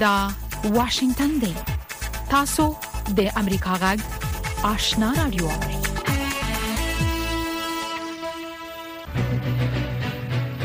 [0.00, 0.28] دا
[0.64, 1.54] واشنگتن دی
[2.30, 2.64] تاسو
[3.16, 3.98] د امریکا غږ
[4.64, 5.48] آشنا رادیو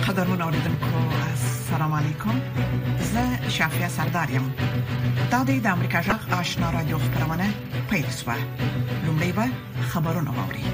[0.07, 2.41] قدرمن اوریدونکو السلام علیکم
[3.14, 4.52] زه شافیا سردارم
[5.32, 7.50] دا د امریکا غږ آشنا رادیو خبرونه
[7.89, 8.38] پېښه
[9.05, 9.48] لومړی به
[9.89, 10.66] خبرونه واوري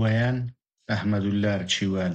[0.00, 0.50] ویان
[0.88, 2.12] احمد الله چوال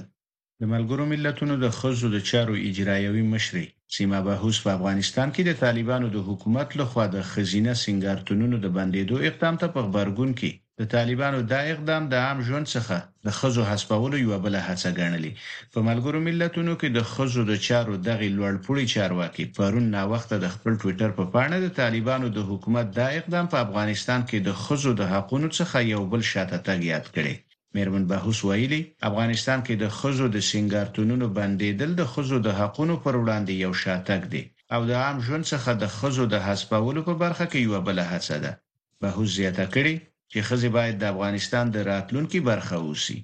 [0.60, 5.52] د ملګرو ملتونو د خزو د چارو اجرایوي مشري سیمه بهوس په افغانستان کې د
[5.64, 10.50] طالبانو د حکومت لخوا د خزینه سنگارتونونو د بندیدو اقدام ته په خبرګون کې
[10.80, 15.32] د طالبانو دا اقدام د عام ژوند څخه د خزو حسابولو یو بل هڅه ګڼلې
[15.72, 20.46] په ملګرو ملتونو کې د خزو د چارو دغه لوړپوړي چارواکي پرون نا وخت د
[20.54, 24.92] خپل ټوئیټر په پاڼه د طالبانو د حکومت دا اقدام په افغانستان کې د خزو
[24.96, 27.34] د حقونو څخه یو بل شاته تګ یاد کړي
[27.76, 33.14] میرمن بهوس ویلي افغانستان کې د خزو د سنگارتونونو بندیدل د خزو د حقونو پر
[33.22, 34.42] وړاندې یو شاتګ دی
[34.74, 38.36] او د عام ژوند څخه د خزو د حسابولو په برخه کې یو بل هڅه
[38.44, 38.52] ده
[39.00, 39.94] بهوس زیاته کړي
[40.30, 43.18] چې خزي باید د افغانستان د راتلونکي برخه اوسي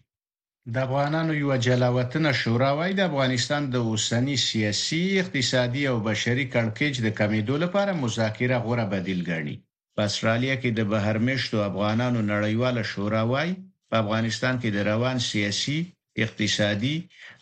[0.72, 6.94] د افغانانو یو جلاوطن شورا وايي د افغانستان د اوسنی سیاسي اقتصادي او بشري کړکېچ
[7.04, 9.56] د کمیدو لپاره مذاکره غوره بدیل ګڼي
[9.94, 13.54] په استرالیا کې د بهرمشتو افغانانو نړیواله شورا وايي
[13.94, 15.78] په افغانستان کې د روان سیاسي
[16.24, 16.96] اقتصادي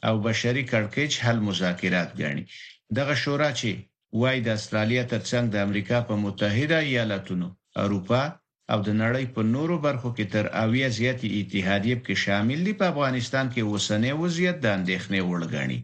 [0.06, 2.44] او بشري کړکېچ حل مذاکرات ګڼي
[2.98, 3.70] دغه شورا چې
[4.20, 7.46] وای د استرالیا ترڅنګ د امریکا په متحده ایالاتونو
[7.84, 8.22] اروپا
[8.72, 12.84] او د نړۍ په نورو برخو کې تر اویا زیاتې اتحادیې کې شامل دي په
[12.92, 15.78] افغانستان کې اوسنۍ وضعیت د اندېښنې وړ ګڼي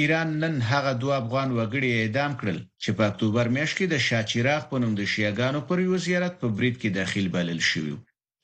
[0.00, 4.62] ایران نن هغه دوه افغان وګړي اعدام کړل چې په اکتوبر میاشت کې د شاچیراغ
[4.70, 7.94] په نوم د شیعاګانو پر یو زیارت په بریټ کې داخل بلل شوی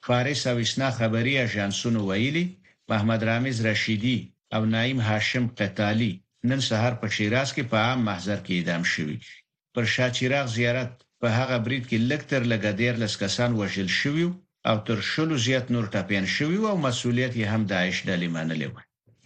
[0.07, 2.45] فارس او اسنا خبري اژانسونو ویلي
[2.91, 4.17] محمد رامیز رشیدی
[4.55, 6.13] او نایم هاشم قتالی
[6.49, 9.17] نن سهار په شیراز کې په عام محضر کې اعدام شوی
[9.75, 14.27] پر شاچیراغ زیارت په هغه برید کې لکټر لګادر لسکسان وژل شوی
[14.69, 18.75] او تر شلو زیات نور ټاپین شوی او مسولیت یې هم داعش ډلې منلې و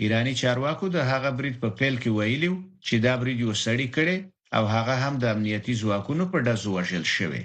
[0.03, 2.53] ایرانی چارواکو د هغه برید په پیل کې ویلو
[2.87, 4.17] چې دا برید یو سړی کړي
[4.57, 7.43] او هغه هم د امنیتي ځواکونو په داسو وژل شوی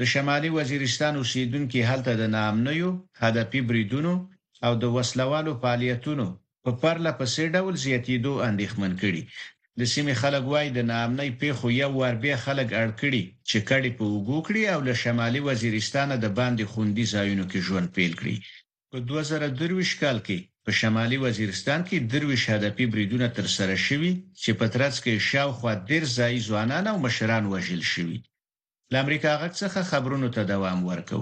[0.00, 2.90] د شمالي وزیرستان اوسیدونکو هلته د نامنیو
[3.22, 4.12] هدفي بریدونو
[4.66, 6.26] او د وسلوالو فعالیتونو
[6.64, 9.22] په پرله پسې ډول زیاتیدو اندېښمن کړي
[9.80, 13.90] د سیمې خلک وايي د نامنۍ پیښو یو ور بیا خلک اړ کړي چې کړي
[13.98, 18.36] په وګو کړي او له شمالي وزیرستان د باندې خوندي ځایونو کې ژوند پیل کړي
[18.90, 24.50] په 2023 کال کې په شمالي وزیرستان کې درویش هدفي بریدونه تر سره شوي چې
[24.60, 28.18] په ترڅ کې شاوخوا ډیر ځای ځوانان او مشران وژل شوي
[28.92, 31.20] له امریکا غږ څخه خبرونو ته دوام ورکو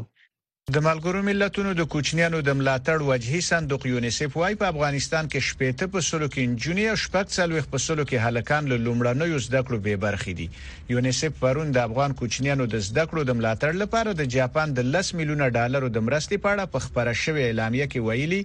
[0.75, 5.86] د ملګرو ملتونو د کوچنیانو د ملاتړ وجهي صندوق یونیسف وايي په افغانستان کې شپېته
[5.94, 9.78] په سلو کې انجونی او شپږ څلويخ په سلو کې هلکان له لومړنیو زده کړو
[9.86, 10.47] به برخې دي
[10.94, 15.12] یونیسف پرون د افغان کوچنیانو د زده کړو د ملاتړ لپاره د جاپان د 10
[15.20, 18.42] میلیونه ډالرو د مرستې په اړه په خبره شوې اعلامیه کې ویلي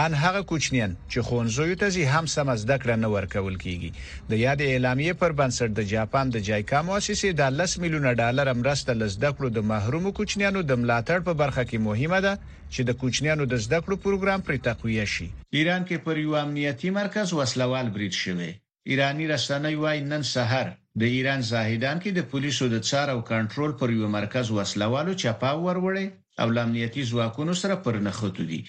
[0.00, 3.90] ان هغه کوچنین چې خونځوي ته زی هم سم از دکړه نه ورکول کیږي
[4.30, 8.90] د یاد اعلامیه پر بنسټ د جاپان د جایکا مؤسسه د 10 میلیونه ډالر مرسته
[9.02, 12.32] لزدکړو د محرومو کوچنیانو د ملاتړ په برخه کې مهمه ده
[12.74, 17.32] چې د کوچنیانو د زدکړو پروګرام پر تقویه شي ایران کې پر یو امنیتي مرکز
[17.40, 18.50] وسلوال بریټ شوی
[18.92, 20.68] ایرانی رسنۍ وايي نن سهار
[21.00, 25.62] د ایران زاهدان کې د پولیسو د څار او کنټرول پر یو مرکز وسلوالو چپاو
[25.66, 26.06] ورولې
[26.44, 28.62] او لامنیتی ځواکونو سره پر نخوتو دي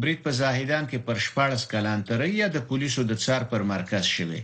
[0.00, 4.04] برید په زاهدان کې پر 14 کلان ترې یا د پولیسو د څار پر مرکز
[4.16, 4.38] شوه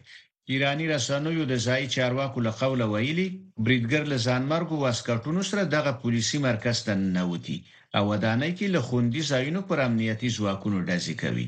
[0.50, 3.28] ایرانی رسنویو د ځای چارواکو له قوله ویلي
[3.66, 7.58] بریدګر له ځانمرګ واسکټونو سره دغه پولیسي مرکز ته ننوتی
[7.96, 11.46] او ودانۍ کې له خوندي ځایونو پر امنیتي ځواکونو ډزې کوي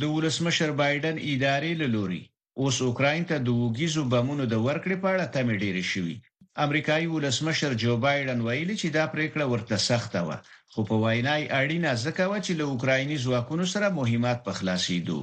[0.00, 2.22] د ولسمشر بایدن ادارې له لوري
[2.62, 6.16] اوس اوکرين ته د وګیزو بمونو د ورکړې په اړه تمې ډېرې شوې
[6.64, 10.30] امریکایي ولسمشر جو بایدن ویلي چې دا پریکړه ورته سخته و
[10.72, 15.18] خو په وایناي اړینه ځکه و چې له اوکرایني ځواکونو سره مهمات په خلاصېدو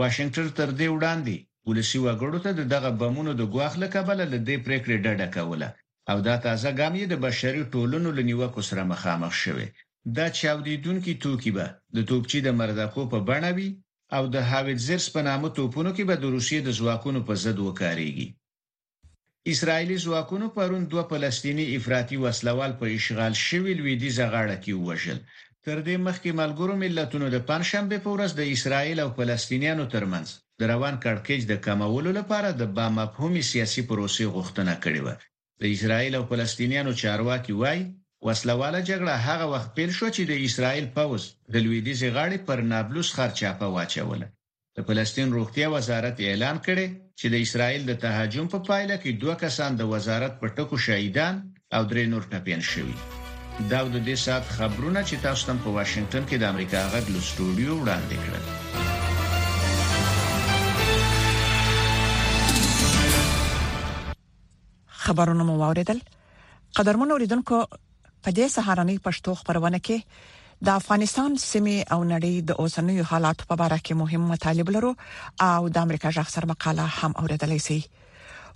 [0.00, 1.34] واشنگټن تر دې وړاندې
[1.68, 5.68] ولسی وګړو ته دغه بمونو د غواخ لکبل له دې پریکړې ډډه کوله
[6.10, 9.66] او دا تازه ګامې د بشري ټولنو لنیوکو سره مخامخ شوه
[10.16, 11.66] دا چاودیدونکو توکي به
[11.96, 13.68] د توپچی د مردکو په بڼه وي
[14.16, 18.28] او د هاویتزرز په نامه توپونو کې به د روسیې د ځواکونو په ضد وکاريږي
[19.52, 25.18] اسرایلی ځواکونو پرون دوه فلسطینی افراطي وسلوال په اشغال شوی لویدیزه غاړه کې وژل
[25.66, 30.26] تر دې مخکې ملګرو ملتونو د پنځشنبه په ورځ د اسرایل او فلسطینیانو ترمنځ
[30.60, 35.08] د روان کړکېچ د کمولو لپاره د با مفهومي سیاسي پروسې غوښتنه کړې و
[35.60, 37.82] د اسرایل او فلسطینیانو چارواکي وایي
[38.28, 41.22] وسلواله جګړه هغه وخت پیل شو چې د اسرایل پوز
[41.52, 44.26] د لویدیزه غاړې پر نابلس خرچاپه واچوله
[44.78, 46.82] د فلسطین روغتیا وزارت اعلان کړی
[47.18, 51.38] چې د اسرایل د تهاجم په پایله کې دوه کسان د وزارت په ټکو شهیدان
[51.78, 52.96] او درې نور ټپیان شوي
[53.70, 57.22] دا د دې سات خبرونه چې تاسو تم په واشنگټن کې د امریکا غږ له
[57.30, 58.44] سټوډیو وړاندې کړل
[65.06, 65.98] خبرونه مو اوریدل
[66.82, 73.04] قدرمن اوریدونکو په دې سهارنۍ پښتو خبرونه کې د افغانستان سیمه او نړۍ د اوسنیو
[73.10, 74.92] حالات په اړه کې مهم مطالب لرو
[75.52, 77.80] او د امریکا ځخ سر مقاله هم اوریدلای شي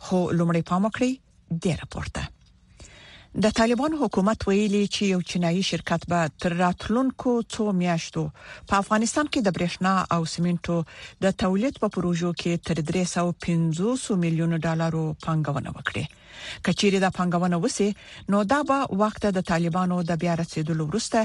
[0.08, 1.12] خو لومړی پام وکړئ
[1.64, 2.22] د راپورته
[3.38, 8.22] د طالبان حکومت ویلي چې یو چینایي شرکت به تر راتلونکو څو میاشتو
[8.70, 10.76] په افغانستان کې د برېښنا او سیمنټو
[11.24, 16.04] د تولید په پروژو کې تر 350 میلیون ډالرو پانګونه وکړي
[16.64, 17.88] کچېری د پانګونه وسی
[18.34, 21.18] نو دا به وخت د طالبانو د بیا رسیدلو وروسته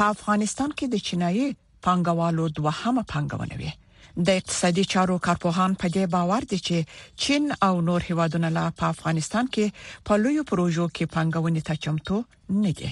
[0.00, 1.46] په افغانستان کې د چینایي
[1.84, 3.72] پانګوالو دوهمه پانګونه وي
[4.16, 6.78] د اقتصادي چارو کارپوهان په دې باور دي چې
[7.26, 9.66] چین او نور هیوادونه لا په افغانستان کې
[10.10, 12.16] په لویو پروژو کې پنګونې ته چمتو
[12.64, 12.90] نه دي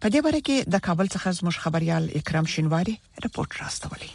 [0.00, 2.94] په دې باره کې د کابل څخه زموږ خبريال اکرام شینواری
[3.26, 4.10] رپورت راستولی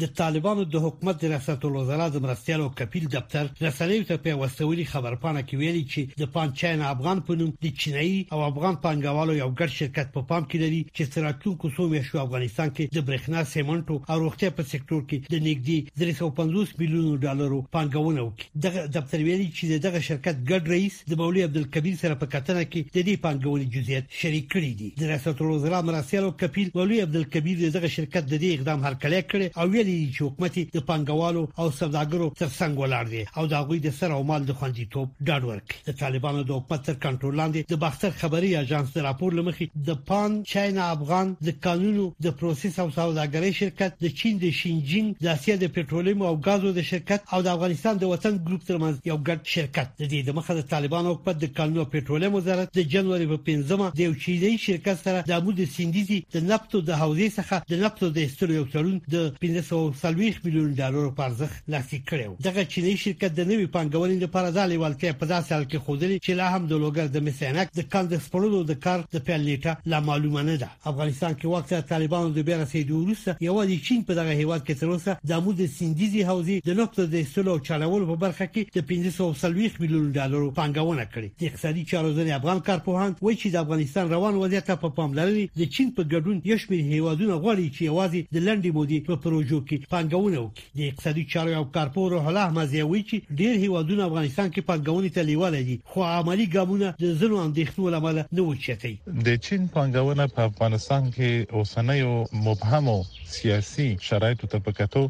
[0.00, 5.40] د طالبانو د حکومت د ریاست الوزرا د مرستيالو کپیل دفتر رسنیو ته پیوستولي خبرپانه
[5.48, 9.48] کې ویلي چې د پان چین افغان په نوم د چینایي او افغان پانګوالو یو
[9.58, 13.50] ګډ شرکت په پا پام کې لري چې سراتونکو سو میشو افغانستان کې د برېښنا
[13.50, 19.26] سیمنټو او روغتیا په سکتور کې د نګدي 350 میلیون ډالرو پانګونه وکړي دغه دفتر
[19.28, 23.26] ویلي چې دغه شرکت ګډ رئیس د مولوی عبدالکبیر سره په کتنه کې د دې
[23.26, 28.36] پانګونې جزئیات شریک کړي دي د ریاست الوزرا مرستيالو کپیل مولوی عبدالکبیر دغه شرکت د
[28.36, 33.22] دې اقدام هرکلی کړي او راغلي چې حکومت د پنګوالو او سوداګرو ترڅنګ ولاړ دي
[33.36, 36.84] او د غوي د سر او مال د خوندیتوب ډاډ ورکړي د طالبانو د حکومت
[36.88, 42.06] تر کنټرول لاندې د باختر خبري اژانس راپور لمخې د پان چاینا افغان د قانونو
[42.26, 46.74] د پروسس او سوداګرۍ شرکت د چین د شینجینګ د اسیا د پټرولیم او غازو
[46.80, 50.38] د شرکت او د افغانستان د وطن ګروپ ترمنځ یو ګډ شرکت د دې د
[50.40, 54.54] مخه د طالبانو حکومت د قانونو پټرولیم وزارت د جنوري په 15مه د یو چینی
[54.68, 58.66] شرکت سره د امود سیندیزي د نفټو د حوزې څخه د نفټو د استلو یو
[58.74, 63.66] تړون د 15 340 میلیون ډالر په ارزښت لاسي کړو دغه چینی شرکت د نوي
[63.76, 67.24] پانګونې لپاره د لیوالتیا په داسې حال کې خوذلي چې لا هم د لوګر د
[67.28, 71.32] مسینک د کال د سپړلو د کار د پیل نیټه لا معلومه نه ده افغانستان
[71.36, 75.16] کې وخت طالبانو د بیا رسیدو وروسته یوازې چین په دغه هیواد کې تر اوسه
[75.30, 80.12] د امود سندیزي حوزې د نقطه د سلو چلول په برخه کې د 1540 میلیون
[80.18, 84.70] ډالر پانګونه کړې د اقتصادي چارو ځنې افغان کارپوهان وایي چې د افغانستان روان وضعیت
[84.84, 89.00] په پاملرنې د چین په ګډون یو شمېر هیوادونه غواړي چې یوازې د لنډې مودې
[89.10, 93.52] په پروژو برخو کې پنګونه وکړي د اقتصادي چارو او کارپور هله احمدیوي چې ډیر
[93.64, 98.42] هیوادونه افغانستان کې پنګونه ته لیوال دي خو عملی ګامونه د زنو اندېښنو لامل نه
[98.48, 98.94] وچتي
[99.26, 102.00] د چین پنګونه په افغانستان کې اوسنۍ
[102.46, 102.98] مبهمو
[103.34, 105.02] سیاسي شرایطو ته پکتو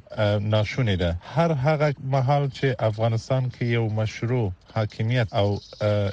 [0.54, 5.46] ناشونې ده هر هغه محل چې افغانستان کې یو مشروع حاکمیت او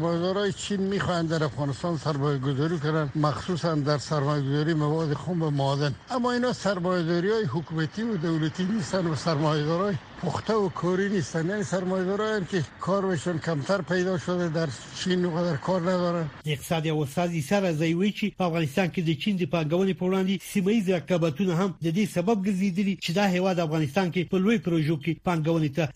[0.65, 6.53] چین میخواهند در افغانستان سرمایه‌گذاری کنند مخصوصا در سرمایه‌گذاری مواد خام و مازن اما اینا
[7.33, 11.63] های حکومتی و دولتی نیستن و سرمایه‌دارای پخته و کوری نیستن یعنی
[12.19, 17.43] هم که کار کمتر پیدا شده در چین و در کار ندارن اقتصاد او سازی
[17.43, 22.45] سره زوی چی په افغانستان کې د چین د پانګونې په هم د دې سبب
[22.45, 25.87] ګرځیدلی چې دا هیواد افغانستان که په لوی پروژو کې پانگوانی ته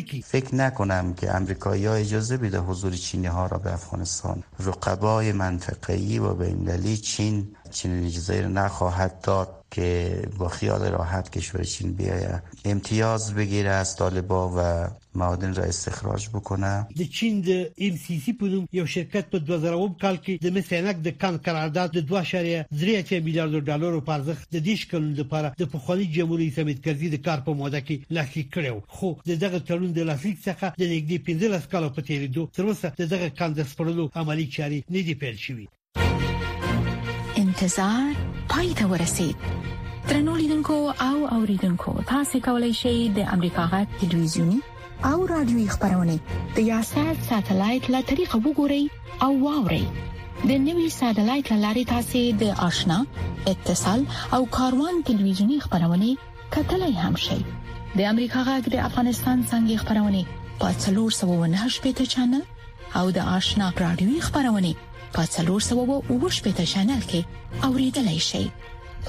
[0.00, 1.32] کی فکر نکنم که
[1.64, 8.04] ها اجازه بده حضور چینی ها را به افغانستان رقبای منطقه‌ای و بین‌المللی چین چین
[8.04, 14.88] اجازه نخواهد داد که با خیال راحت کشور چین بیایه امتیاز بگیره از طالبا و
[15.18, 19.38] معادن را استخراج بکنه د چین د ام سی سی په نوم یو شرکت په
[19.38, 22.30] 2000 کال کې د مسینک د کان قرارداد د 2.3
[23.26, 27.40] میلیارډ ډالر په ارزښت د دیش کلو لپاره د پخوانی جمهوریت سمیت کرزي د کار
[27.46, 31.66] په موده کې لاسلیک کړو خو د دغه تړون د لاسلیک څخه د نږدې 15
[31.72, 35.68] کال په تیریدو تر اوسه دغه کان د سپړلو عملی چاري نه دی پیل شوی
[37.36, 38.14] انتظار
[38.48, 39.36] پای ته ورسید
[40.08, 44.58] ترنو لیدونکو او اوریدونکو تاسو کولی شئ د امریکا غا ټلویزیونی
[45.04, 46.18] او رادیوي خبرونه
[46.58, 48.82] د یاشر ساتلایت له طریقو وګورئ
[49.22, 49.84] او واورئ
[50.44, 53.00] د نوي ساتلایت لاري تاسو د آشنا
[53.46, 54.06] اتصال
[54.38, 56.14] او کاروان ټلویزیونی خبرونه
[56.56, 57.40] کتلای هم شئ
[57.98, 64.20] د امریکا غا د افغانستان څنګه خبرونه په 398 پیټه چنل او د آشنا رادیوي
[64.30, 64.74] خبرونه
[65.14, 67.20] په 308 چینل کې
[67.66, 68.46] اوریدلای شئ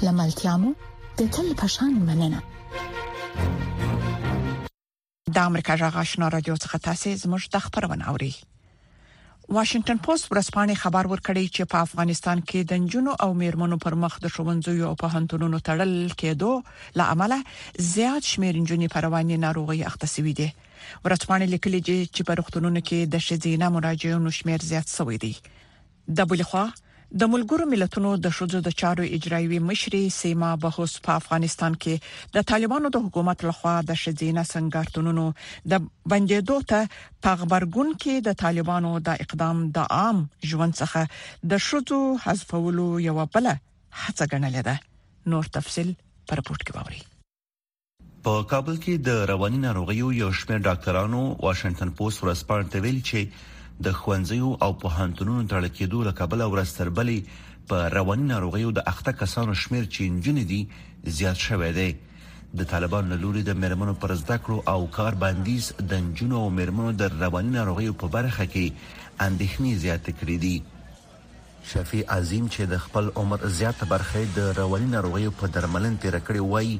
[0.05, 0.73] لملتيامو
[1.19, 2.41] د تل پشان مننه
[5.35, 8.31] د امریکا جغ آشنا رادیو څخه تاسو زموږ د خبرونه اوري
[9.55, 14.17] واشنگټن پوسټ ورسپانې خبر ورکړی چې په افغانستان کې د جنونو او میرمنو پر مخ
[14.23, 17.37] د شونځو او په هنتونو تړل کېدو لعمله
[17.91, 23.69] زیات شمیر جنونی پروانې ناروغي اختصوي دي ورسپانې لیکلي چې په روغتونونو کې د شزینه
[23.77, 25.33] مراجعینو شمیر زیات شوی دی
[26.15, 26.65] د بلخوا
[27.21, 32.43] د ملګرو ملتونو د شوجو د چارو اجرایوي مشري سیما بهوس په افغانستان کې د
[32.51, 35.25] طالبانو د حکومت لخوا د شذینه سنگارتونونو
[35.73, 36.81] د بنجیدو ته
[37.23, 40.21] پغبرګون کې د طالبانو د اقدام د عام
[40.51, 44.75] ژوند څخه د شوجو حذفولو یو بل هڅه ګڼل ده
[45.35, 45.95] نور تفصيل
[46.31, 47.03] پر پورت کې ووري
[48.27, 53.45] په کابل کې د رواني ناروغیو یو شمېر ډاکټرانو واشنگټن پوسټ ورسپارټ ویل چې
[53.85, 57.19] د خوندزیو او پوهنتونونو تړل کېدو لکبل او رستربلې
[57.71, 60.61] په رواني ناروغیو د اخته کسانو شمیر چینجن دي
[61.17, 65.93] زیات شوې ده د طالبانو لوري د مرمنو پر زده کړو او کار بندیز د
[66.17, 68.65] جنونو او مرمنو د رواني ناروغیو په برخه کې
[69.19, 70.55] اندېښنې زیات کړې دي
[71.73, 76.53] شفیع عظیم چې د خپل عمر زیاته برخه د رواني ناروغیو په درملن تیر کړی
[76.53, 76.79] وای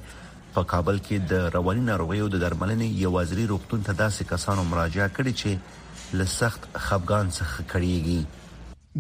[0.57, 5.09] په کابل کې د رواني ناروغیو د درملنې یو وزیر روغتون ته داسې کسانو مراجعه
[5.17, 5.83] کړې چې
[6.17, 8.21] له سخت خفقان څخه کړيږي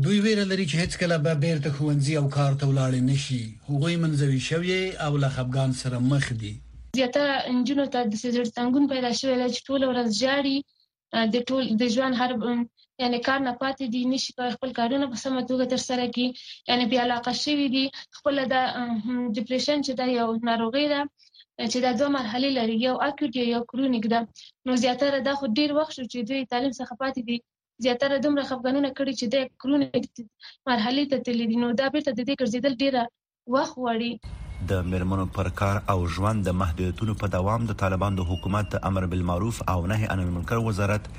[0.03, 3.43] دوی ویره لري چې هیڅ کله به بیرته خوندزي او کار ته ولاړ نه شي
[3.69, 6.53] هغوی منځوي شوی او له خفقان سره مخ دي
[6.99, 10.57] زیاته انجونو ته د سيزر څنګه پیدا شوی لږ ټول ورځ جاړي
[11.33, 12.31] د ټول د ژوند هر
[13.01, 16.25] یعنی کار نه پاتې دي نشي په خپل کارونه په سمه توګه تر سره کی
[16.69, 17.85] یعنی بیا علاقه شوی دي
[18.17, 18.55] خپل د
[19.37, 21.01] ډیپریشن چې دا یو ناروغي ده
[21.65, 24.19] چې دا دوه مرحله لري یو اکوټ یو کرونیک ده
[24.69, 27.37] نو زیاتره دا خو ډیر وخت شو چې دوی تعلیم څخه پاتې دي
[27.85, 32.27] زیاتره دومره خفګانونه کړي چې د کرونیک مرحله ته تللی دي نو دا بیرته د
[32.27, 37.65] دې ګرځیدل ډیره وخت وړي د مرمنو پر کار او ژوند د محدودیتونو په دوام
[37.71, 41.09] د طالبان د حکومت د امر بالمعروف او نهي عن المنکر وزارت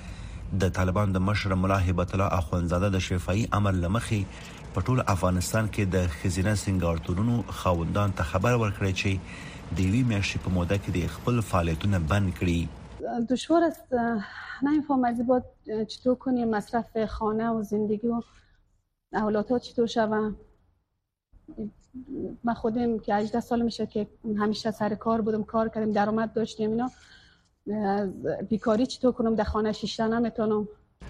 [0.65, 5.75] د طالبان د مشر ملا هبت الله اخوندزاده د شفای امر لمخي په ټول افغانستان
[5.77, 9.47] کې د خزینه سنگارتونونو خوندان ته خبر ورکړی چې
[9.77, 13.95] د یوې میاشتې په موده کې د خپل فعالیتونه بند کړي دشوار است
[14.67, 15.39] نمیفهم از با
[15.95, 18.21] چطور کنیم مصرف خانه و زندگی و
[19.25, 20.37] اولاد ها چطور شوم
[22.45, 24.07] من خودم که 18 سال میشه که
[24.43, 26.91] همیشه سر کار بودم کار کردیم درآمد داشتیم اینا
[28.51, 30.65] بیکاری چطور کنم در خانه شیشته نمیتونم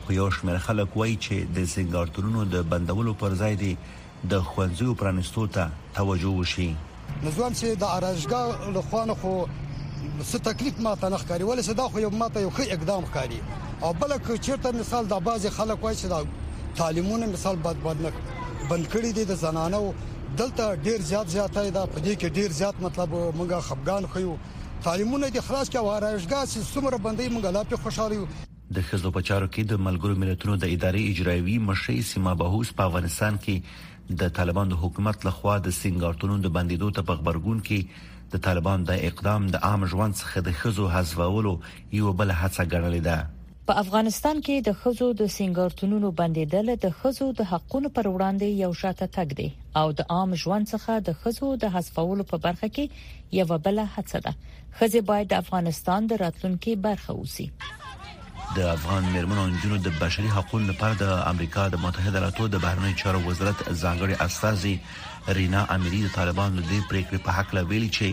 [0.05, 3.73] خو یو شمېر خلک وایي چې د سنگارتونونو د بندولو پر ځای دی
[4.31, 6.71] د خوندزیو پرانستو ته توجه وشي
[7.27, 8.41] نزوم چې د ارزګا
[8.75, 13.07] لخوانه خو څه تکلیف ماته نه ښکاری ولې صدا خو یو ماته یو ښه اقدام
[13.11, 13.41] ښکاری
[13.85, 16.21] او بلکې چیرته مثال د بازي خلک وایي چې دا
[16.81, 18.13] تعلیمونه مثال بد بد نه
[18.71, 19.83] بند کړی دي د زنانو
[20.41, 24.37] دلته ډیر زیات زیاتای دا په دې کې ډیر زیات مطلب مونږه خفقان خو
[24.87, 28.47] تعلیمونه د خلاص کې وارایشګا چې څومره بندي مونږه لا په خوشاله
[28.77, 32.83] د خزو په چارو کې د ملګرو ملتونو د ادارې اجرایوي مشر سیما بهوس په
[32.91, 33.57] افغانستان کې
[34.11, 37.79] د طالبان د حکومت لخوا د سنگارتونونو د بندیدو ته په خبرګون کې
[38.35, 41.53] د طالبان د اقدام د عام ژوند څخه د خزو حذفولو
[41.99, 43.19] یو بل هڅه ګڼلې ده
[43.71, 48.73] په افغانستان کې د خزو د سنگارتونونو بندیدل د خزو د حقونو پر وړاندې یو
[48.85, 49.49] شاته تګ دی
[49.81, 54.25] او د عام ژوند څخه د خزو د حذفولو په برخه کې یو بل هڅه
[54.29, 54.33] ده
[54.79, 57.49] خزې باید د افغانستان د راتلونکي برخه اوسي
[58.57, 62.63] د افغان مرمنو او جنونو د بشري حقوقو لپاره د امریکا د متحده ایالاتو د
[62.65, 64.75] بهرنی چارو وزارت ځانګړي استاذي
[65.39, 68.09] رینا اميري د طالبان د پریکړې په حق لا ویلي چې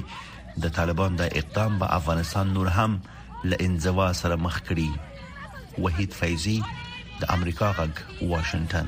[0.68, 2.92] د طالبان د اقدام په افغانستان نور هم
[3.50, 4.90] له انزوا سره مخ کړي
[5.88, 6.58] وحید فیضی
[7.24, 7.94] د امریکا غږ
[8.32, 8.88] واشنگټن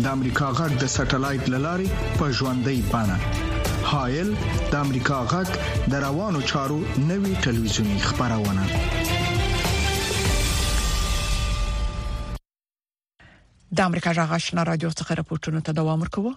[0.00, 3.16] د امریکا غږ د سټلایټ للارې په ژوندۍ بانه
[3.90, 4.28] هایل
[4.72, 5.48] د امریکا غږ
[5.92, 6.78] د روانو چارو
[7.10, 8.64] نوي ټلویزیونی خبرونه
[13.76, 16.32] د امریکا غږ آشنا رادیو څخه راپورټونه ته دوام ورکوي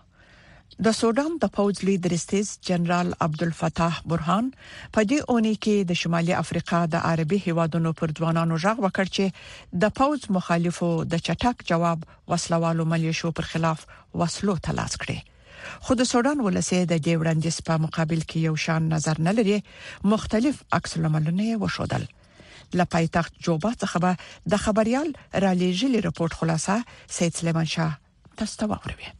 [0.86, 4.45] د سودان د فوج لیډر استیز جنرال عبدالفتاح برهان
[4.95, 9.77] په دې اونۍ کې د شمالي افریقا د عربي هیوادونو پر ځوانانو ژغ وکړ چې
[9.86, 12.00] د فوج مخالفو د چټک جواب
[12.34, 13.86] وسلوالو ملیشو پر خلاف
[14.24, 15.19] وسلو تلاش کړي
[15.88, 19.57] خو د سودان ولسی د دې وړاندیز په مقابل کې یو شان نظر نه لري
[20.15, 22.05] مختلف عکس العملونه وشودل
[22.81, 25.10] لپایتخت جوبا څخه به د خبريال
[25.45, 26.77] را لېږلي رپورت خلاصه
[27.19, 27.91] سید سلیمان شاه
[28.41, 29.12] تاسو ته واوروي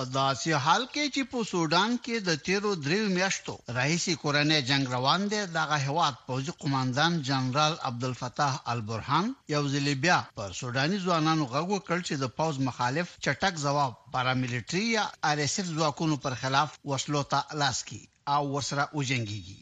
[0.00, 4.84] په داسې حال کې چې په سودان کې د تیرو دریو میاشتو رئیسي کورنۍ جنگ
[4.94, 11.44] روان دی دغه هواد پوځي قوماندان جنرال عبدالفتاح البرهان یو ځل بیا پر سوداني ځوانانو
[11.52, 16.32] غوږ کړ چې د پوز مخالف چټک ځواب پاراملیټری یا آر اس اف ځواکونو پر
[16.42, 18.00] خلاف وسلو ته لاس کی
[18.34, 19.58] او وسره وجنګيږي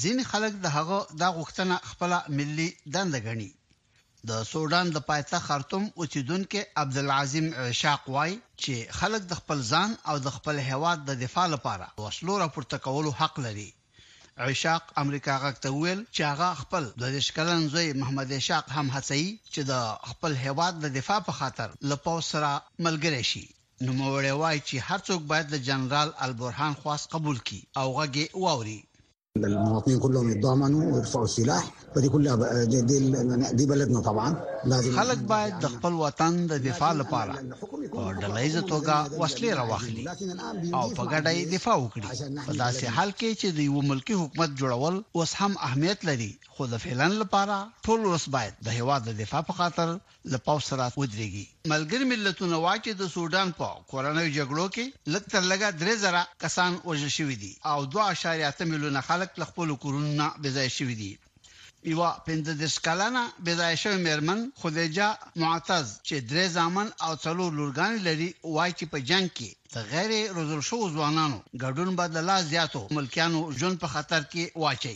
[0.00, 3.50] ځین خلک د هغه د غوښتنه خپل ملي دند غني
[4.28, 10.14] د سودان د پایتخت خرطوم اوسیدونکو عبدالعظیم عشاق وای چې خلک د خپل ځان او
[10.24, 13.70] د خپل هیواد د دفاع لپاره وسلو راپورته کولو حق لري
[14.48, 19.24] عشاق امریکا غاکته ویل چې هغه خپل د دشکلن زوی محمد عشاق هم هڅي
[19.54, 19.72] چې د
[20.10, 22.50] خپل هیواد د دفاع په خاطر لپاو سره
[22.86, 23.44] ملګری شي
[23.84, 28.26] نو موري وای چې هر څوک باید د جنرال البرهان خواست قبول کړي او غږی
[28.44, 28.80] واوري
[29.48, 33.08] للمواطنين كلهم يتضامنوا ويرفعوا السلاح فدي كلها دي, دي,
[33.52, 37.36] دي بلدنا طبعا لازم خلق باید دخل يعني الوطن دفاع لبارا
[38.00, 40.04] په ډلایزه توګه وسلې راوخلي
[40.78, 42.08] او په ګډه یې دفاع وکړي
[42.48, 46.62] په داسې حال کې چې د یو ملکی حکومت جوړول اوس هم اهمیت لري خو
[46.72, 49.88] د فعلن لپاره ټول اوس باید د هواد د دفاع په خاطر
[50.34, 54.84] لپاو سره ودرېږي ملګری ملتونو واچې د سودان په کورنوي جګړو کې
[55.16, 60.10] لکتر لګا درې زره کسان وژل شوی دي او 2.8 میلیونه خلک له خپل کورونو
[60.22, 61.12] نه بځای شوی دي
[61.88, 65.06] یو پنځه د سکالانه بيدای شو مېرمن خدیجه
[65.42, 70.12] معتز چې درې ځامن او څلور لورګان لري وای چې په جنگ کې د غیر
[70.38, 74.94] روزل شو ځوانانو ګډون بدل لا زیاتو ملکیانو ژوند په خطر کې واچي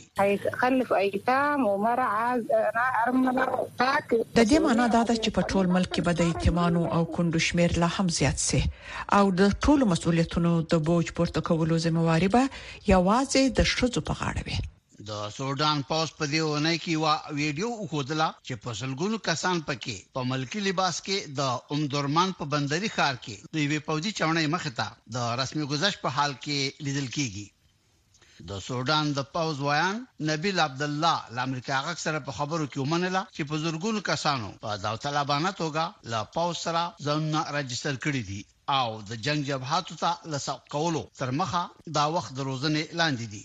[0.65, 3.49] خلف ایتام او مرعا ارملا
[3.83, 7.45] پاک د دې معنا دا ده چې په ټول ملک کې بد ایتمانو او کندو
[7.49, 8.63] شمیر لا هم زیات سي
[9.21, 12.55] او د ټولو مسولیتونو د بوج پورته کولو ذمہ واری به
[12.93, 14.61] یوازې د شذو په غاړه وي
[15.11, 19.97] د سوډان پاوس په دی ونه کې وا ویډیو وکړه چې په سلګونو کسان پکې
[20.15, 21.41] په ملکی لباس کې د
[21.73, 24.87] اومدرمان په بندري ښار کې د وی پوجي چونه مخته
[25.17, 27.47] د رسمي گزارش په حال کې لیدل کیږي
[28.49, 29.97] د سوډان د پاوز ویان
[30.31, 34.71] نبیل عبد الله لامریکا غک سره په خبرو کې ومنله چې په زورګونو کسانو په
[34.87, 37.25] داو طالبانه توګه لا پاوز سره ځان
[37.59, 38.41] راجستر کړی دي
[38.79, 41.63] او د جنگ جبهاتو ته لسق کولو تر مخه
[42.01, 43.45] دا وخت د روزنې لاندې دي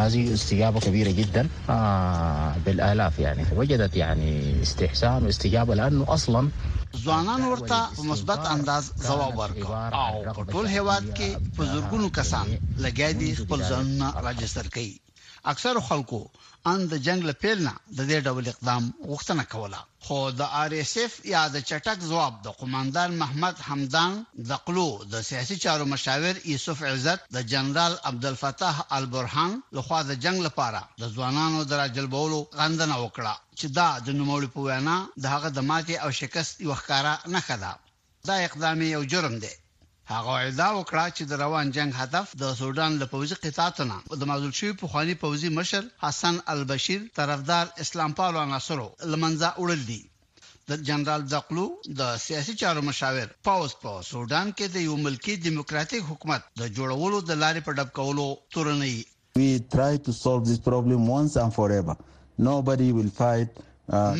[0.00, 6.48] هذه استجابة كبيرة جدا آه بالآلاف يعني وجدت يعني استحسان واستجابة لأنه أصلا
[6.94, 12.46] زوانان يعني ورته په مثبت انداز ځواب ورکړ او قطول هواد كي کې يعني كسان
[12.46, 15.00] زرګونو خبل لګیا راجستر كي
[15.46, 16.26] اكثر خلقو
[16.68, 20.72] ان د جنگ له پیل نه د دې ډول اقدام غوښتنه کوله خو د آر
[20.80, 24.12] اس اف یا د چټک جواب د قوماندان محمد حمدان
[24.50, 30.12] د قلو د سیاسي چارو مشاور یوسف عزت د جنرال عبد الفتاح البرهان لخوا د
[30.24, 35.24] جنگ لپاره د ځوانانو د راجلبولو غندنه وکړه چې دا د نوموړي په وینا د
[35.34, 37.72] هغه د ماتې او شکست یو ښکارا نه خدا
[38.28, 39.52] دا اقدام یو جرم دی
[40.14, 44.54] هغه ادعا وکړه چې د روان جنگ هدف د سودان له پوځي قطاعتنه د معزول
[44.58, 49.98] شوی په خاني پوځي مشر حسن البشیر طرفدار اسلام پالو عناصرو لمنځه وړل دي
[50.68, 51.66] د جنرال زقلو
[52.00, 56.62] د سیاسي چارو مشاور پاوس په پا سودان کې د یو ملکی دیموکراتیک حکومت د
[56.78, 58.96] جوړولو د لارې په ډب کولو تورنۍ
[59.42, 61.94] We try to solve this problem once and forever.
[62.50, 63.50] Nobody will fight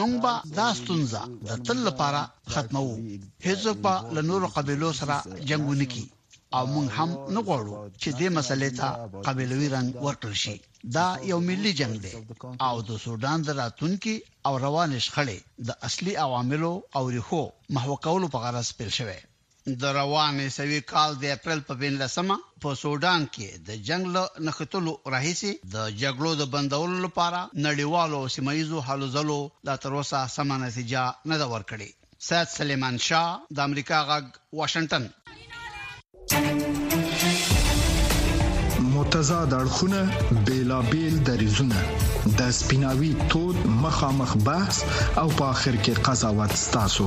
[0.00, 2.20] مونږ به دا ستونزه د تل لپاره
[2.54, 2.85] ختمو
[3.46, 5.16] هیڅوک به له نورو قبيلو سره
[5.48, 6.04] جنگونه کی
[6.57, 8.87] او مونږ هم نه غواړو چې دې مسلې ته
[9.26, 10.57] قبيلوي رنگ ورکړ شي
[10.96, 12.12] دا یو ملي جنگ دی
[12.66, 14.14] او د سودان د راتونکو
[14.46, 17.42] او روان شخړې د اصلي عواملو او ریخو
[17.74, 19.16] محو کولو په غرض پیل شوه
[19.76, 24.92] د روان سوي کال د اپریل په 15مه په سودان کې د جنگ له نختلو
[25.14, 29.37] راهیسي د جګړو د بندولو لپاره نړیوالو سیمایزو حل زلو
[29.68, 31.02] لا تر اوسه سمه نتیجه
[31.33, 31.90] نه دا ورکړي
[32.28, 33.28] سید سلیمان شاه
[33.59, 34.24] د امریکا غږ
[34.61, 35.04] واشنگټن
[38.94, 40.00] متضاد اړخونه
[40.46, 41.78] بیلابیل دریزونه
[42.38, 44.76] د سپیناوي تود مخامخ بحث
[45.20, 47.07] او په اخر کې قضاوت ستاسو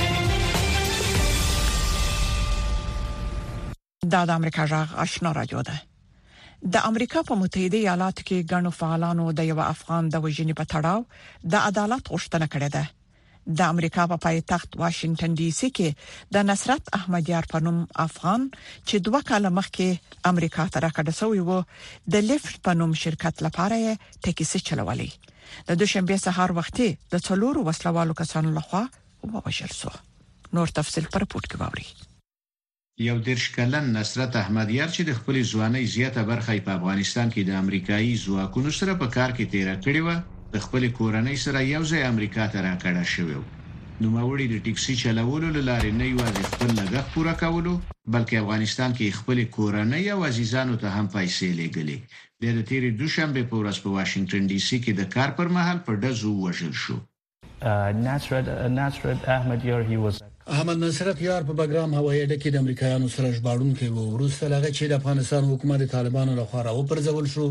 [4.09, 5.73] دا د امریکا جغ آشنا راجو ده
[6.75, 11.03] د امریکا په متحده ایالاتو کې ګڼو فعالانو د یو افغان د وژنې په تړاو
[11.53, 16.49] د عدالت غوښتنه کړې ده د امریکا په پا پایتخت واشنگټن ډي سي کې د
[16.49, 21.61] نصرت احمدیار په نوم افغان چې دوه کاله مخکې امریکا ته راکړل شوی وو
[22.15, 25.33] د لیفټ په نوم شرکت لپاره یې ټیکسي چلولې
[25.71, 28.83] د دوشنبه سهار وختي د څلورو وسلوالو کسانو لخوا
[29.35, 29.93] ووژل شو
[30.59, 32.09] نور تفصيل پر پورت کې ووري
[33.01, 37.55] یو دیرش کلن نصرت احمدیار چې د خپل ځواني زیاته برخه په افغانستان کې د
[37.61, 42.03] امریکایي ځواکونو سره په کار کې تیر کړی و د خپل کورنۍ سره یو ځای
[42.11, 43.39] امریکا ته راکړه شوی
[44.03, 47.73] نو موري د ټیکسي چلولو لاره نه یوازې خپل لګښت پوره کولو
[48.15, 51.99] بلکې افغانستان کې خپل کورنۍ او عزیزانو ته هم پیسې لګلې
[52.59, 56.01] د تیرې دوشنبه په ورځ په واشنگټن ډي سي کې د کار پر مهال په
[56.05, 57.01] ډزو وژل شو
[58.07, 63.31] نصرت نصرت احمدیار هی واز احمد نصرت یار په بګرام هوایي ډکه د امریکایانو سره
[63.37, 67.47] ژباړون کې وو ورسته لغه چې د افغانستان حکومت طالبانو لخوا راو پرځول شو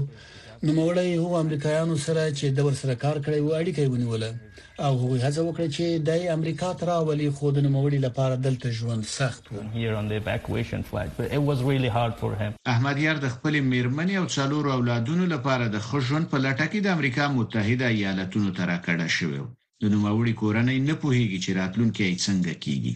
[0.62, 4.22] نو موړی هو امریکایانو سره چې د ور سره کار کړی و اړیکې ونیول
[4.86, 9.02] او هغه هڅه وکړه چې د امریکا تر اولی خود نو موړی لپاره دلته ژوند
[9.12, 9.58] سخت و
[12.74, 16.86] احمد یار د خپل میرمن او څلور اولادونو لپاره د خوشون په لټه کې د
[16.96, 19.40] امریکا متحده ایالاتونو ته راکړه شوی
[19.82, 22.92] د نوموړي کورنۍ نه پوهیږي چې راتلونکی یې څنګه کیږي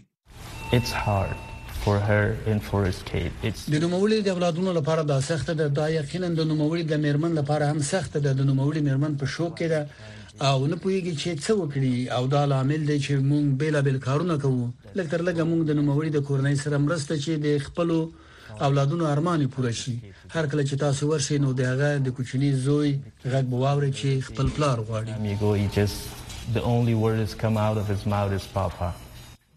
[0.77, 3.33] It's hard for her and for his kid.
[3.51, 7.33] It's د نوموړي د اولادونو لپاره دا سخت ده دا یقینا د نوموړي د میرمن
[7.40, 9.81] لپاره هم سخت ده د نوموړي میرمن په شوک کې ده
[10.51, 14.37] او نه پوهیږي چې څه وکړي او دا لامل دی چې مونږ بیل بیل کارونه
[14.44, 14.66] کوو
[15.01, 17.88] لکه لکه مونږ د نوموړي د کورنۍ سره مرسته چې د خپل
[18.66, 19.94] اولادونو ارمان پوره شي
[20.35, 24.85] هر کله چې تاسو ورشئ نو دغه د کوچنی زوی غږ بواوري چې خپل پلار
[24.90, 25.81] غواړي
[26.52, 28.92] the only word that's come out of his mouth is papa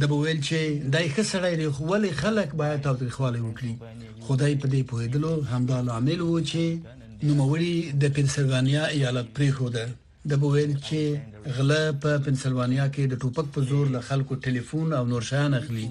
[0.00, 0.58] د بویل چې
[0.94, 3.72] دای ښه سړی لري خو ولې خلک باید تاوتریخواله وکړي
[4.26, 6.62] خدای په دې پوهیدلو همدا لامل و چې
[7.28, 9.86] نوموړي د پنسلوانیا ایالت پری خو ده
[10.30, 11.00] د بویل چې
[11.56, 15.86] غله په پنسلوانیا کې د ټوپک په زور له خلکو ټلیفون او نور شان اخلي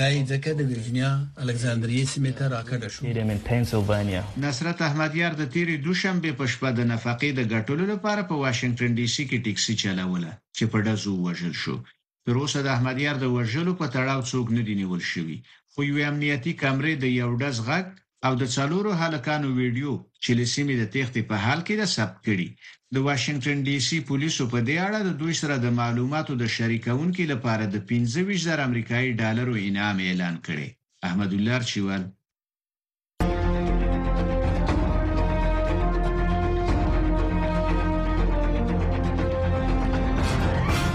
[0.00, 1.10] دای ځکه د ویرجینیا
[1.44, 3.02] الکساندریه سیمه ته راکړه شو
[4.44, 9.06] نصرت احمدیار د تیری دوشنبه په شپه د نفقې د ګټلو لپاره په واشنگټن ډي
[9.14, 11.76] سي کې ټیکسي چلاوله چې په ډزو وژل شو
[12.26, 15.38] تر اوسه د احمدیار د ورژلو په تړاو څوک نه دی نیول شوی
[15.72, 17.84] خو یو امنیتي کمرې د یو ډز غږ
[18.26, 22.48] او د څلورو حلقانو ویډیو چې لسیمې د تېختې په حال کې ده ثبت کړي
[22.94, 27.22] د واشنگټن ډي سي پولیسو په دې اړه د دوی سره د معلوماتو د شریکونکو
[27.32, 30.68] لپاره د 15000 امریکایي ډالرو انعام اعلان کړي
[31.06, 32.02] احمد الله چوال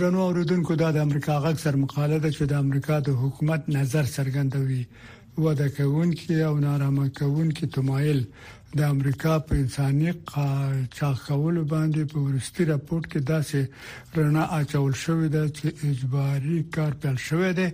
[0.00, 4.04] درنو اوریدونکو دا د امریکا غږ سر مقاله ده چې د امریکا د حکومت نظر
[4.16, 4.82] څرګندوي
[5.44, 8.20] وده کوونکې او نارامه کوونکې تمایل
[8.78, 10.10] د امریکا په انساني
[10.96, 13.58] چاخول باندې په ورستي راپورټ کې داسې
[14.20, 17.68] رڼا اچول شوې ده چې اجباري کار پیل شوې ده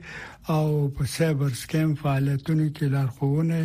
[0.57, 3.61] او په سایبر سکیم فعالیتونو کې لارښوونه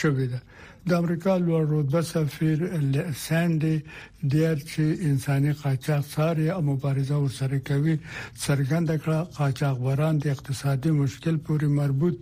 [0.00, 0.40] شوې ده
[0.88, 2.58] د امریکا لوړ رتبه سفیر
[2.94, 3.74] لساندې
[4.34, 7.94] ډیر چې انساني قاچاق ساري او مبارزه ورسره کوي
[8.44, 12.18] څرګند کړه قاچاق وران د اقتصادي مشکل پورې مربوط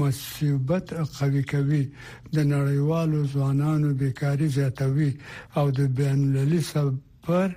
[0.00, 0.86] مصیبت
[1.18, 1.82] قوي کوي
[2.34, 5.08] د نړیوالو ځوانانو بیکاری زیاتوي
[5.62, 7.48] او د بین المللي سفر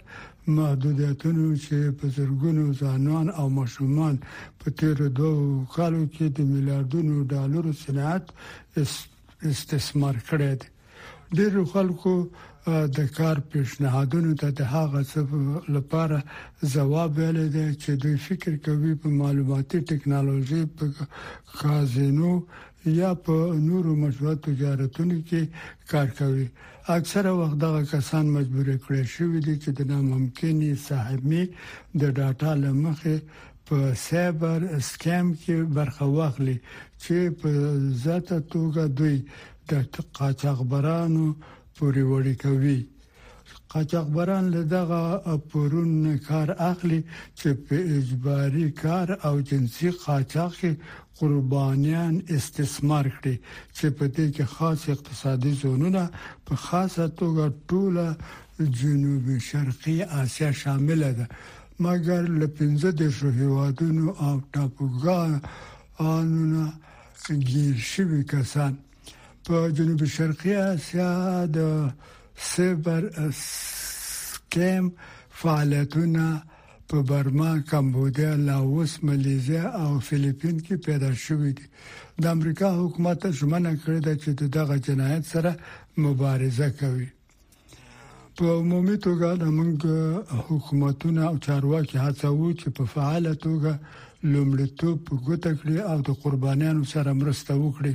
[0.59, 4.21] محدودیتونو چې په زرګونو ځوانان او ماشومان
[4.59, 5.43] په تیر دوه
[5.75, 8.33] کالو کې د میلیارډونو ډالرو صنعت
[9.49, 10.67] استثمار کړی دی
[11.37, 12.11] ډیرو خلکو
[12.97, 16.17] د کار پیشنهادونو ته د هغه څه لپاره
[16.73, 20.85] جواب ویل دي چې دوی فکر کوي په معلوماتي ټکنالوژي په
[21.57, 22.31] خزینو
[22.99, 26.47] یا په نورو مشروع تجارتونو کې کار کوي
[26.97, 31.43] اکثره وخت دغه کسان مجبور کړي شوی دي چې د ناممکنې سهمي
[32.01, 33.17] د ډاټا لمخه
[33.69, 36.57] په سایبر سکیم کې برخه واخلي
[37.03, 37.49] چې په
[38.03, 39.15] ذاته توګه دوی
[39.71, 41.25] د قاچاغبرانو
[41.77, 42.79] پورې وړي کوي
[43.75, 44.99] قاچاغبران له دغه
[45.53, 45.93] پرون
[46.29, 47.01] کار اخلي
[47.39, 50.55] چې په اجباري کار او جنسي قاچاغ
[51.19, 53.35] قربانيان استثمار کړي
[53.77, 56.03] چې په دې کې خاص اقتصادي زونونه
[56.49, 58.07] په خاصه توګه ټوله
[58.79, 61.25] جنوب شرقي اسیا شامل ده
[61.83, 66.65] مګر له 15 د شو هوادونو او ټاپوګانو نه
[67.49, 68.73] ګیر شوی کسان
[69.45, 71.11] په جنوب شرقي اسیا
[71.55, 71.59] د
[72.53, 74.83] سبر اسکم
[75.39, 76.25] فعالیتونه
[76.89, 81.65] په برما، کمبودیا، لاوس، ماليزیا او فلیپین کې پیدا شوې دي
[82.21, 85.51] د امریکا حکومت ژمنه کړې ده چې دغه جنایت سره
[86.03, 87.07] مبارزه کوي
[88.37, 89.75] په عمومي توګه د موږ
[90.47, 93.71] حکومتونه او چارواکي هڅو چې په فعاله توګه
[94.33, 97.93] لومړیتوب په ګوته کړي او د قربانیانو سره مرسته وکړي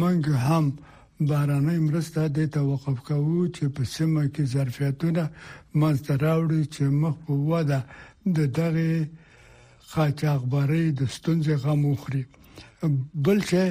[0.00, 0.64] موږ هم
[1.30, 5.22] بارانه مرسته د توقف کوو چې په سیمه کې ظرفیتونه
[5.80, 7.80] منځ راوړي چې مخ په واده
[8.36, 8.88] د دغه
[9.92, 12.22] خاچاغبري د ستونزې غموخري
[13.24, 13.62] بل څه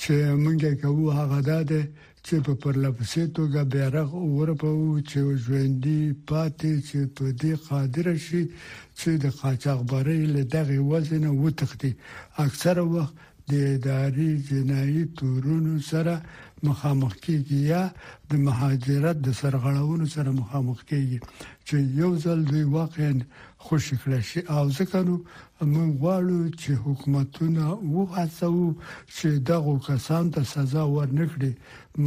[0.00, 1.38] چې مونږه کوو هغه
[1.70, 1.80] ده
[2.26, 4.72] چې په پرلپسې توګه بیرغ ورپو
[5.10, 8.42] چې ژوندۍ پاتې چې په دې قادر شي
[8.98, 11.92] چې د قاچاغبري له دغه وزن وتختی
[12.46, 13.14] اکثره وخت
[13.50, 16.14] د اداري جنایي تورونو سره
[16.68, 17.82] مخامخ کیږي یا
[18.30, 21.18] د مهاجرت د سرغړاونو سره مخامخ کیږي
[21.66, 23.12] چې یو ځل دوی واقعا
[23.64, 25.14] خوش کړی شي او ځکه نو
[25.74, 28.66] موږ غواړو چې حکومتونه وغواړو
[29.16, 31.52] چې دغه کسان ته سزا ورنکړي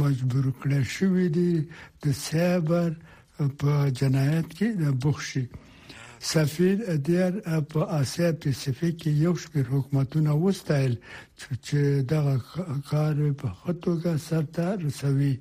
[0.02, 1.52] مجبور کړي شوی دي
[2.02, 2.90] د سایبر
[3.60, 5.44] په جنایت کې د بخښي
[6.32, 7.40] سفیر د
[7.72, 10.94] په اسیا پېسفیک کې یو شمېر حکومتونه وستایل
[11.66, 11.78] چې
[12.12, 12.34] دغه
[12.90, 15.34] کار په خطوګه سرته رسوي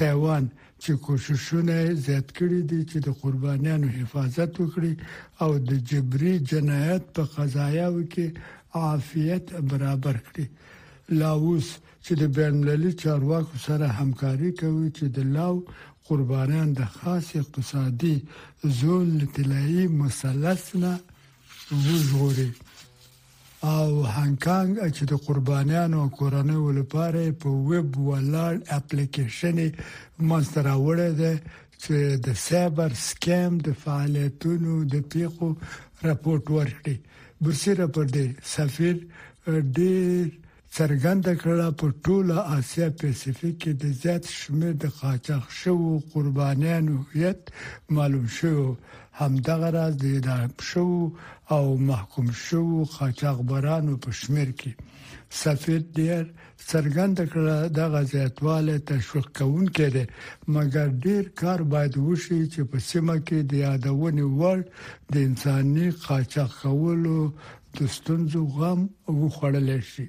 [0.00, 0.44] تایوان
[0.82, 4.94] چې کوششونه زیات کړي دي چې د قربانیانو حفاظت وکړي
[5.42, 8.26] او د جبري جنایت په قضایاو کې
[8.80, 10.46] عافیت برابر کړي
[11.20, 11.66] لاوس
[12.04, 15.54] چې د بینللي چارواکو سره همکاري کوي چې د لاو
[16.10, 18.14] قربانیان د خاص اقتصادي
[18.80, 20.94] زون طلایی مثلث نه
[21.82, 22.48] وژغوري
[23.74, 29.58] او هانکانګ چې د قربانیانو کورنۍ ولپاره په ویب ولر اپلیکیشن
[30.30, 31.32] مونستر اوره ده
[31.82, 31.94] چې
[32.28, 35.48] د سایبر سکیم د فعالیتونو د پیښو
[36.06, 36.96] راپورټ ورکړي
[37.42, 38.94] برسیره پر دې سفیر
[39.76, 40.26] ډېر
[40.78, 47.40] څرګنده کړه په ټوله آسیا پیسفیک کې د زیات شمیر د قاچاق شوو قربانیانو هیت
[47.94, 48.56] معلوم شو
[49.20, 50.88] همدغه راز د اعدام شو
[51.54, 52.62] او محکوم شو
[52.96, 54.70] قاچاقبرانو په شمیر کې
[55.42, 56.22] سفیر ډیر
[56.70, 60.04] څرګنده کړه د غزیاتواله تشویق کوونکې ده
[60.56, 64.58] مګر ډیر کار باید وشي چې په سیمه کې د یادونه وړ
[65.12, 67.20] د انساني قاچاق کولو
[67.76, 68.80] د ستونزو غم
[69.20, 70.08] وخړل شي